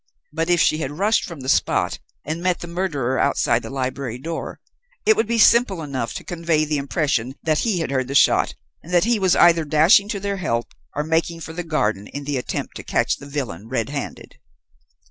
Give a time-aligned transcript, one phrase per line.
[0.33, 4.17] But, if she had rushed from the spot and met the murderer outside the library
[4.17, 4.59] door,
[5.05, 8.55] it would be simple enough to convey the impression that he had heard the shot,
[8.81, 12.23] and that he was either dashing to their help, or making for the garden in
[12.23, 14.39] the attempt to catch the villain red handed.